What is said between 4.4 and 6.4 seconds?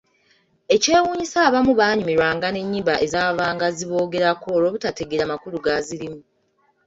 olwobutategeera makulu gazirimu.